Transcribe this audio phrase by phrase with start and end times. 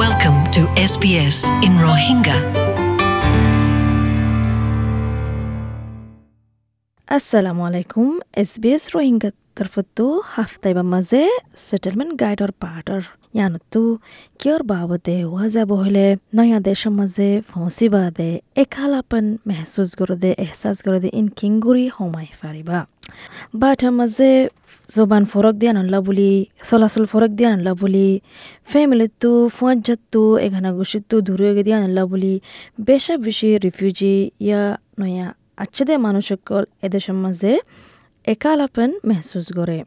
[0.00, 2.36] Welcome to SBS in Rohingya.
[7.08, 11.22] assalomu alaykum sbs rohingya tarfattu haftayba maze
[11.54, 13.02] settlement guideor পাহাটৰ
[13.35, 13.83] ইয়ানতো
[14.39, 16.05] কিয়ৰ বাবদে ওয়াজা বহলে,
[16.37, 18.29] নয়া দেশৰ মাজে foci বাদে
[18.61, 22.79] এখালাপন মেহসুস করে দে এহসাস করে দে ইন কিংগুৰি সোমাই পাৰিবা
[23.61, 24.31] বাটাৰ মাজে
[24.95, 26.31] জবান ফৰক দিয়া নলা বুলি,
[26.69, 28.07] চলাচল ফৰক দিয়া নলা বুলি
[28.71, 32.33] ফেমিলিতো ফুৱাজাতটো এঘানা গুচিতো দূরে দিয়া নলা বুলি,
[32.87, 34.15] বেশা বেশি রিফিউজি
[34.47, 34.61] ইয়া
[34.99, 35.27] নয়া
[35.63, 37.53] আচ্ছেদে মানুষসকল এদেশের মাঝে
[38.25, 39.77] একালাপন মেহসুস করে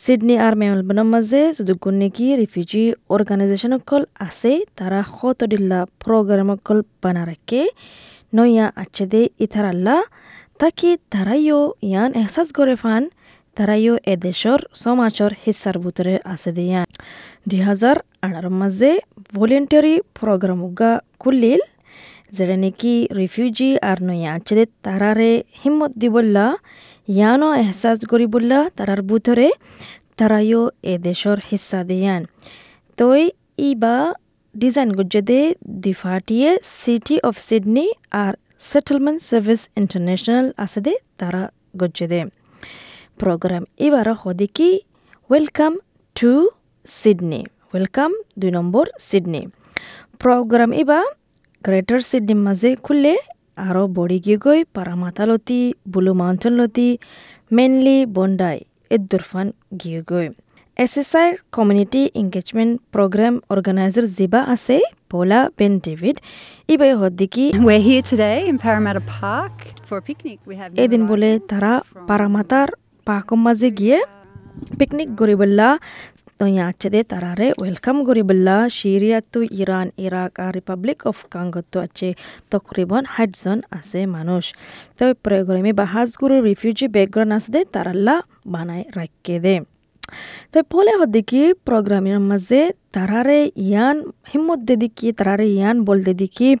[0.00, 7.22] সিডনি আর মেলবোর্নের মাঝে যদুগুণ নেকি রিফিউজি অর্গানাইজেশন অকল আছে তারা খতদিল্লা প্রোগ্রাম অকল বানা
[7.24, 7.62] রাখে
[8.32, 9.96] নয়া আচ্ছেদে ইথারাল্লা
[10.60, 13.02] তাকি তারাইও ইয়ান এহসাস করে ফান
[13.56, 16.86] তারাইও এদেশর সমাজর হিসার ভিতরে আছে দিয়ান
[17.48, 18.90] দুই হাজার আঠারোর মাঝে
[19.32, 21.62] ভলেন্টারি প্রোগ্রাম উগা খুলিল
[22.36, 25.30] যেটা নাকি রিফিউজি আর নয়া আছে তারারে
[25.60, 26.46] হিম্মত দিবল্লা
[27.08, 29.46] ইয়ানো এহসাস করিবল্লা তারার ভিতরে
[30.18, 30.62] তারাইও
[30.92, 32.22] এ দেশর হিস্সা দিয়ান
[32.98, 33.22] তই
[33.58, 33.96] ইবা
[34.54, 35.40] ডিজাইন গুজদে
[35.84, 37.86] দিফাটিয়ে সিটি অফ সিডনি
[38.22, 38.32] আর
[38.70, 41.42] সেটেলমেন্ট সার্ভিস ইন্টারন্যাশনাল আছে দে তারা
[41.76, 42.20] গজ্জে
[43.18, 44.70] program ibara hodiki,
[45.30, 45.76] welcome
[46.16, 46.32] to
[46.86, 47.42] sydney.
[47.74, 49.42] Welcome দুই নম্বর সিডনি
[50.18, 51.00] প্রোগ্রাম ইবা
[51.64, 53.14] গ্রেটার সিডনি মাঝে খুললে
[53.56, 55.60] আরও বড়ি গিয়ে গই পারামাতালতি
[55.92, 56.88] বুলু মাউন্টেন লতি
[57.56, 58.56] মেনলি বন্ডাই
[58.96, 59.46] এদুরফান
[59.82, 60.26] গিয়ে গই
[60.76, 64.76] SSI community engagement program organiser জিবা আছে
[65.10, 66.16] পোলা বেন ডেভিড
[66.74, 69.54] ইবাই হদ্দিকি। We're here today in Parramatta Park
[69.88, 70.38] for a picnic.
[70.48, 71.72] We have এদিন বলে তারা
[72.08, 72.68] পারামাতার
[73.06, 73.98] পাকম মাঝে গিয়ে
[74.78, 75.68] পিকনিক গরিবল্লা
[76.40, 82.08] তারারে ওয়েলকাম গরিবল্লা সিরিয়া তু ইরান ইরাক আর রিপাবলিক অফ কাঙ্গো তো আছে
[82.50, 84.44] তকরিবন হাইটজন আছে মানুষ
[84.98, 88.14] তো প্রয়োগ বাহাজগুরু রিফিউজি ব্যাকগ্রাউন্ড আছে দে তারাল্লা
[88.46, 89.54] বানায় রাখকে দে
[90.52, 92.60] তো পলে হদিকি প্রোগ্রামের মাঝে
[92.94, 93.96] তারারে ইয়ান,
[94.32, 96.56] হিম্মত দে দিকি, তারারে ইয়ান বল দে ইন্টার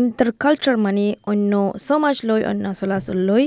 [0.00, 1.52] ইন্টারকালচার মানে অন্য
[1.88, 3.44] সমাজ লই, অন্য চলাচল লই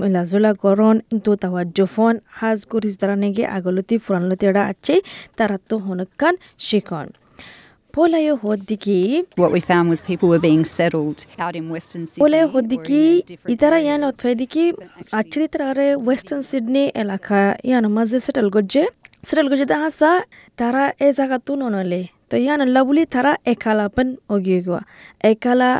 [0.00, 4.94] মেলাজোলা গরণ কিন্তু তাওয়া জফন হাজ করিস তারা নেগে আগলতি ফুরানলতি এরা আছে
[5.38, 6.34] তারা তো হনকান
[6.66, 7.06] শিখন।
[7.94, 9.00] পোলায় হদিকি
[9.36, 12.22] What we found was people were being settled out in Western Sydney.
[12.26, 12.46] their
[13.22, 13.78] different ইতারা.
[13.86, 14.64] ইয়ান অথই দিকি
[15.18, 18.84] আচ্ছি তারারে ওয়েস্টার্ন সিডনি এলাকা ইয়ান মাঝে সেটেল গজ্জে
[19.28, 20.12] সেটেল গজ্জে হাসা
[20.58, 24.80] তারা এ জায়গা তু ননলে তো ইয়ান আল্লাহ বলি তারা একালাপন অগিয়ে গোয়া
[25.24, 25.70] একালা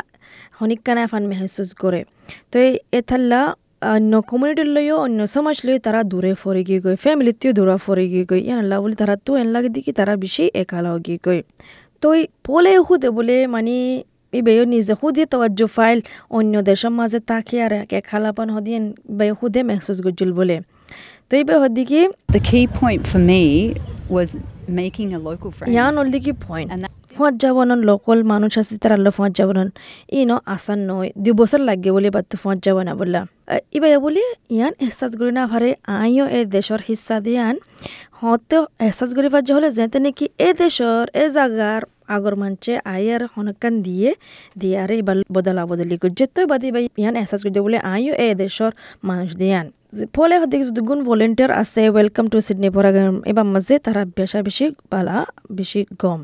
[0.58, 2.00] হনিকানা ফান মেহসুস করে
[2.50, 2.56] তো
[2.98, 3.40] এথাল্লা
[3.90, 8.24] অন্য কমিউনিটির লইও অন্য সমাজ লই তারা দূরে ফরে গিয়ে গই ফ্যামিলিতেও দূরা ফরে গিয়ে
[8.30, 11.38] গই ইয়ান আল্লাহ বলি তারা তো এন লাগে দিকি তারা বেশি একালা গিয়ে গই
[12.02, 12.08] তো
[12.46, 13.76] পলে হুদে বোলে মানে
[14.32, 15.98] এই বেয় নিজে খুদি তওয়াজ্জু ফাইল
[16.36, 18.84] অন্য দেশৰ মাজে তাকে আৰু একে খালাপান হদিয়েন
[19.18, 20.56] বেয় খুদে মেহসুস গজ্জুল বলে
[21.28, 22.00] তো এই বেয় হদিকি
[22.32, 23.42] The key point for me
[24.10, 24.30] was
[24.80, 25.70] making a local friend.
[25.74, 26.82] ইয়ান হল দেখি পইণ্ট And
[27.20, 29.32] ফুয়ার যাবনন লোকাল মানুষ আছে, তারা আল্লাহ ফুয়ার
[30.18, 33.20] ই ন আসান নয়, দুই বছর লাগে বলে বাদ ফুয়ার যাব না বললা
[33.76, 35.70] ইবাই বলি ইয়ান এহসাস করি না ভারে,
[36.02, 37.56] আইও এ দেশর হিস্সা দিয়ান।
[38.20, 41.82] হতে এহসাস করি পার হলে যেতে নাকি এ দেশর, এ জাগার
[42.14, 44.10] আগর মানছে আয়ার হনকান দিয়ে
[44.60, 48.28] দিয়ে আরে এবার বদলা বদলি করছে তো বাদি বাই ইয়ান এহসাস করছে বলে আইও এ
[48.42, 48.72] দেশর
[49.08, 49.66] মানুষ দিয়ান।
[50.16, 55.16] ফলে হদিক দুগুণ ভলেন্টিয়ার আছে ওয়েলকাম টু সিডনি প্রোগ্রাম এবার মাঝে তারা বেশা বেশি বালা
[55.58, 56.20] বেশি গম।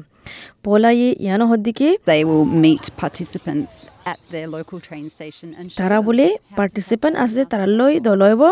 [0.65, 3.73] পোলাই ইয়ানো হদ্দিকি they will meet participants
[4.13, 6.27] at their local train station and show তারা বলে
[6.59, 8.43] পার্টিসিপেন্ট আছে তারা লই দলইব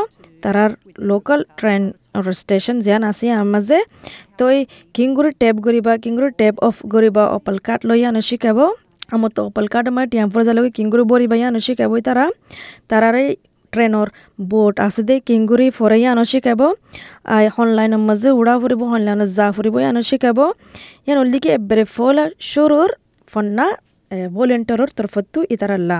[0.44, 0.72] তারার
[1.10, 1.82] লোকাল ট্রেন
[2.42, 3.78] স্টেশন যেন আছে আমার মাঝে
[4.40, 4.56] তই
[4.96, 8.58] কিংগুরি টেপ গরিবা কিংগুরি টেপ অফ গরিবা অপল কাট লই আনো শিখাব
[9.14, 12.24] আমার তো অপল কাট আমার টিয়াম্পর জালগে কিংগুরি বরিবা আনো শিখাব তারা।
[12.90, 13.24] তারারে
[13.74, 14.08] ট্রেনৰ
[14.50, 16.60] বোট আছে দে কিংগুৰি ফৰাই আনো শিকাব।
[17.36, 20.38] আই অনলাইনৰ মাজে উৰা ফুৰিব অনলাইনত যা ফুৰিব আনো শিকাব।
[21.06, 22.16] ইয়ান অলদিকে এবাৰে ফল
[22.52, 22.90] সৰুৰ
[23.32, 23.66] ফন্না
[24.36, 25.98] ভলেণ্টিয়াৰৰ তৰফতো ইতারাল্লা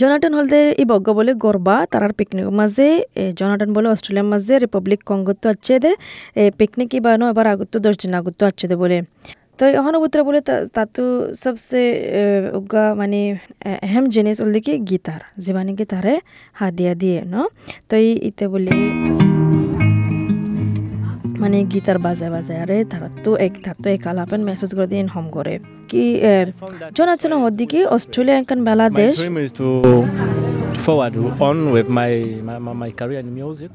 [0.00, 2.88] জনাটন হলদে ই বগ্গ বলে গরবা তারার পিকনিক মাঝে
[3.38, 5.92] জনাটন বলে অস্ট্রেলিয়ার মাঝে রিপাবলিক কঙ্গত্ব আছে দে
[6.58, 8.98] পিকনিক ইবানো এবার আগত্ব দশ দিন আগত্ব আছে দে বলে।
[9.62, 10.40] তো এখন বুতরা বলে
[10.74, 11.02] তাতো
[11.34, 11.82] সবসে
[12.54, 13.20] উগা মানে
[13.62, 16.14] এ, আহম জিনিস বলতে কি গিটার জীবানি গিটারে
[16.52, 17.34] হাদিয়া দিয়ে ন?
[17.88, 17.94] তো
[18.28, 18.72] ইতে বলে
[21.40, 25.06] মানে গিটার বাজায় বাজায় আরে তারা তো এক তার তো এক আলাপেন মেসেজ করে দিন
[25.08, 25.54] হোম করে।
[25.88, 26.04] কি
[26.94, 29.14] জনাচন হদ্দিকি অস্ট্রেলিয়া এখান Bangladesh
[30.86, 31.14] Forward
[31.48, 32.12] on with my,
[32.48, 33.70] my, my- career in music.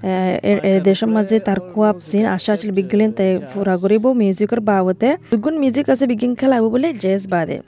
[0.83, 5.89] দেশের মাঝে তার কোয়াব সিন আশা আছিল বিজ্ঞান তাই ফুরা করিব মিউজিকের বাবতে দুগুণ মিউজিক
[5.89, 7.59] আছে বিজ্ঞান খেলাব বলে জেস বাদে।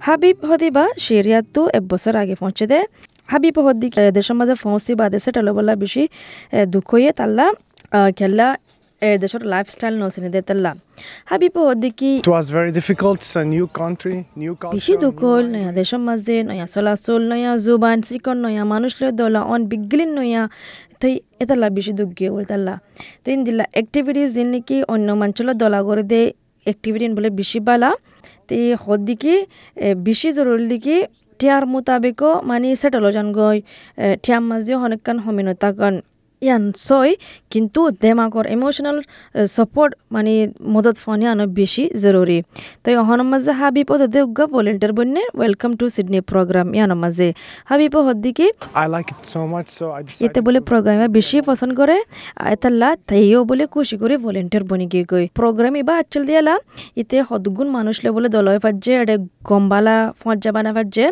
[0.00, 2.80] হাবিব হদিবা শিরিয়াত এক বছর আগে পৌঁছে দে।
[3.26, 6.08] হাবিব হদ্দি দেশের মাঝে ফৌসি বাদে সেটা বলা বেশি
[6.66, 7.46] দুঃখ হয়ে তাল্লা
[8.16, 8.48] খেলা
[9.04, 10.72] এর দেশের লাইফস্টাইল নসিনে দে তাল্লা
[11.30, 13.16] হাবিব হদ্দি কি It was very difficult.
[13.16, 14.76] It's a new country, new culture.
[14.76, 20.10] বেশি দুকল নয়া দেশের মাঝে নয়া চলাচল নয়া জুবান শ্রীকন নয়া মানুষের দলা অন বিজ্ঞলিন
[20.18, 20.42] নয়া
[21.00, 21.12] তই
[21.42, 22.74] এতাল্লা বেশি দুঃখ গিয়ে তাল্লা
[23.22, 26.22] তো ইন দিল্লা অ্যাক্টিভিটিস যিন নাকি অন্য মানুষের দলা করে দে
[26.66, 27.90] অ্যাক্টিভিটি বলে বেশি বালা
[28.48, 29.34] তে হদ দিকে
[30.08, 30.96] বেশি জরুরি দিকে
[31.40, 33.58] টিয়ার মোতাবেকও মানে সেটেল যান গই
[34.22, 35.16] টিয়ার মাঝে অনেকক্ষণ
[36.44, 37.10] ইয়ান সই
[37.52, 38.96] কিন্তু দেমাগর ইমোশনাল
[39.56, 40.32] সাপোর্ট মানে
[40.74, 42.38] মদত ফোনে আনো বেশি জরুরি
[42.82, 47.28] তো অহনৰ মাঝে হাবিব তাতে উগা ভলেন্টিয়ার বন্যে ওয়েলকাম টু সিডনি প্রোগ্রাম ইয়ানোর মাঝে
[47.70, 48.46] হাবিব হদ্দিকি
[50.26, 50.40] এতে.
[50.46, 51.96] বলে প্রোগ্রামে বেশি পছন্দ করে
[52.54, 56.54] এতাল্লা তাইও বলে খুশি করে ভলেন্টিয়ার বনি গিয়ে গই প্রোগ্রাম এবার আচল দিয়ালা
[56.96, 61.04] ইতে সদগুণ মানুষ লে বলে দলয় ফাজে এডে গম্বালা ফঁচ যাবানা ফাজে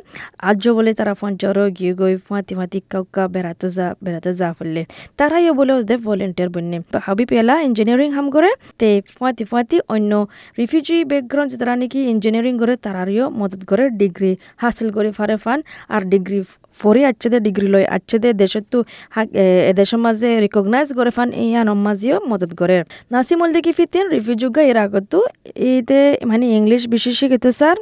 [0.49, 4.83] আজ বলে তারা জ্বর গিয়ে গই ফাঁতি ফাঁতি কাউকা বেড়াতে যা বেড়াতে যা ফেললে
[5.23, 8.89] তারাইও বলে ওদের ভলেন্টিয়ার বন্যে। হাবি পেলা ইঞ্জিনিয়ারিং হাম করে তে
[9.19, 10.13] ফাঁতি ফাঁতি অন্য
[10.59, 15.59] রিফিউজি ব্যাকগ্রাউন্ড যারা নাকি ইঞ্জিনিয়ারিং করে তারারিও মদত করে ডিগ্রি হাসিল করে ফারে ফান।
[15.89, 16.39] আর ডিগ্রি
[16.81, 18.79] ফরি আচ্ছেদে ডিগ্রি লয় আচ্ছেদে দেশত তো
[19.11, 22.77] হাক- এ এ দেশের মাঝে রিকগনাইজ করে ফান ইয়ানোর মাঝেও মদত করে
[23.11, 25.19] নাসিমুল দেখি ফিতেন রিফিউজুগা এর আগতো
[25.55, 27.77] এতে মানে ইংলিশ বেশি শিখিতে স্যার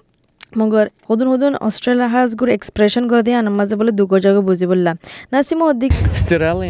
[0.53, 4.67] মগর হদুন হদুন অস্ট্রেলিয়া হাজ গুর এক্সপ্রেশন করে দিয়ে আনার মাঝে বলে দুগো জায়গা বুঝি
[4.67, 4.95] বললাম
[5.33, 5.93] নাসিমো অধিক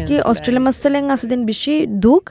[0.09, 0.15] কি.
[0.31, 1.73] অস্ট্রেলিয়া মাসলেং আছে দিন বেশি
[2.05, 2.23] দুঃখ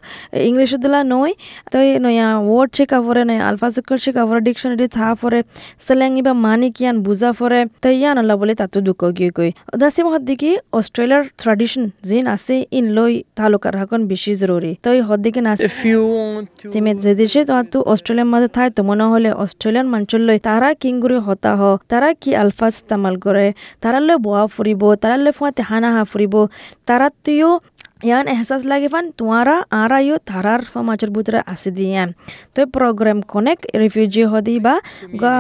[0.48, 1.32] ইংলিশ দিলা নয়
[1.72, 1.76] তো
[2.06, 5.40] নয়া ওয়ার্ড শেখা পরে নয়া আলফা সুকর শেখা পরে ডিকশনারি থা পরে
[5.84, 9.50] স্লেং ইবা মানি কিয়ান বুঝা পরে তো ইয়ান আল্লাহ বলে তাতো দুঃখ গিয়ে কই
[9.80, 15.40] নাসিম হদ্দিকি অস্ট্রেলিয়ার ট্রাডিশন জিন আছে ইন লই তালুকার হাকন বেশি জরুরি তো এই হদ্দিকে
[15.40, 16.66] Nasim If you want to.
[16.72, 17.40] জিমে যে দেশে
[17.72, 22.08] তো অস্ট্রেলিয়ার মাঝে থায় তো মনে হলে অস্ট্রেলিয়ান মানুষের লই তারা কিংগুরি হতা হ তারা
[22.22, 23.46] কি আলফাজ ইস্তেমাল করে
[23.80, 26.34] তারা লই বোয়া ফুরিব তারা লই ফুয়াতে হানা হা ফুরিব
[26.86, 27.50] তারা তুইও
[28.08, 32.04] ইয়ান এহসাস লাগে ফান তোমারা আরা ইও তারার সমাজের ভিতরে আসি দিয়ে।
[32.54, 34.74] তো প্রোগ্রাম কনেক রিফিউজি হদি বা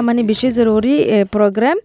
[0.02, 0.96] মানে বেশি জরুরি
[1.34, 1.76] প্রোগ্রাম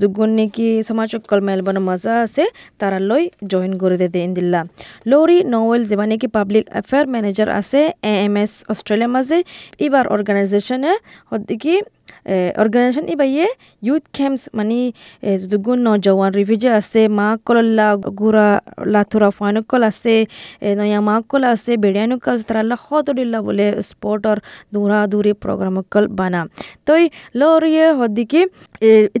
[0.00, 2.44] দুগুণ নাকি সমাজ কল মেলবন মজা আছে
[2.78, 4.60] তারা লই জয়েন করে দে দিন দিল্লা
[5.06, 9.38] লরি নোয়েল যে মানে কি পাবলিক অ্যাফেয়ার ম্যানেজার আছে, এ, এম এস অস্ট্রেলিয়ার মাঝে
[9.78, 10.92] এবার অর্গানাইজেশনে
[11.30, 11.74] হদ্দিকি
[12.62, 13.46] অর্গানাইজেশন ইবাইয়ে
[13.82, 14.78] ইউথ ক্যাম্পস মানে
[15.50, 17.88] দুগুণ নজওয়ান রিফিউজি আছে মা কলল্লা
[18.20, 18.48] গুড়া
[18.92, 20.14] লাথুরা ফানুকল আছে
[20.78, 24.36] নয়া মা কল আছে বেড়িয়ানুকল আছে তারা হতডিল্লা বলে স্পোর্টর
[24.72, 26.40] দূরা দূরে প্রোগ্রামকল বানা
[26.86, 27.04] তো এই
[27.40, 28.40] লরিয়ে হদ্দিকি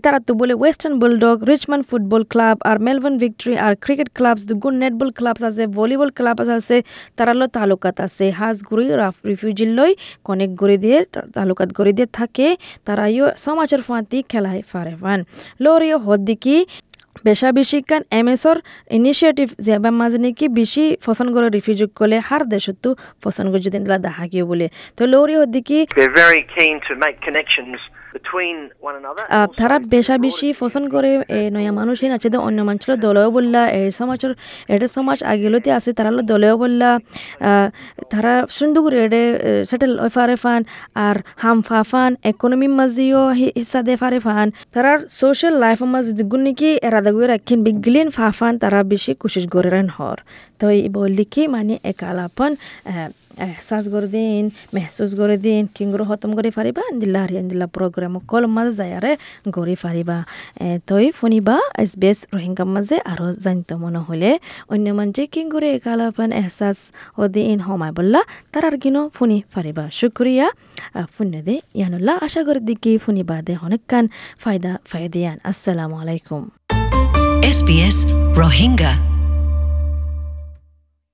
[0.04, 4.74] তারা তো বলে Western Bulldog Richmond football club আর মেলবোর্ন ভিক্টরি আর ক্রিকেট ক্লাবস দুগুণ
[4.82, 6.76] নেটবল ক্লাবস আছে ভলিবল ক্লাব আছে
[7.18, 8.86] তারা লো তালুকাত আছে হাজ গুড়ি
[9.30, 9.92] রিফিউজি লই
[10.26, 10.98] কনেক গড়ি দিয়ে
[11.34, 12.46] তালুকাত গড়ি দিয়ে থাকে
[12.88, 15.20] তারা ইও সমাজের ফাঁতি খেলাই ফারে ফান।
[15.64, 16.56] লরিও হদ্দিকি
[17.58, 18.56] বেশি কান এমএসর
[18.98, 22.88] ইনিশিয়েটিভ জেবা মাঝে নাকি বেশি ফসন করে রিফিউজ করলে হার দেশতো
[23.22, 23.78] ফসন করে যদি
[24.32, 27.78] গিয়ে বলে। তো লরি হদ্দিকি They're very keen to make connections
[29.58, 31.10] তারা বেশা বেশি পছন্দ করে
[31.56, 34.32] নয়া মানুষ হিন আছে অন্য মানুষের দলেও বললা এই সমাজের
[34.74, 36.90] এটা সমাজ আগেলতে আছে তারা দলেও বললা
[38.12, 39.22] তারা সুন্দর করে এডে
[39.70, 40.60] সেটেল ফারে ফান
[41.06, 43.22] আর হাম ফা ফান ইকোনমি মাঝেও
[43.58, 48.26] হিসা দে ফারে ফান। তারা সোশ্যাল লাইফ মাঝে দিগুন নাকি এরাদা গুয়ে রাখেন বিগলিন ফা
[48.38, 50.18] ফান তারা বেশি কোশিশ করে হর।
[50.60, 52.50] তো এই বললি কি মানে একালাপন
[53.46, 54.44] এহসাস করে দিন,
[54.74, 59.12] মেহসুস করে দিন কিংগ্র হতম করে ফারিবা, আন্দিল্লা হারি আন্দিল্লা প্রোগ্রাম কল মাঝে যায়ারে
[59.54, 60.18] গড়ি ফারিবা।
[60.88, 64.30] তই শুনিবা এছ বি এছ রোহিংকা মাঝে আৰু জানিত মনে হলে।
[64.72, 66.78] অন্য মানুষে কিংগুৰে একালাপান এহসাস
[67.20, 68.20] ও দিন সমাই বললা,
[68.52, 70.46] তার আর কিনো ফুনি ফারিবা। শুক্রিয়া।
[71.14, 74.04] ফুন্য দে, ইয়ানুল্লাহ, আশা করে দিকে ফুনিবা দে অনেক কান
[74.42, 76.42] ফায়দা ফায়দিয়ান। আসসালামু আলাইকুম।
[77.58, 77.98] SBS
[78.40, 79.17] Rohingya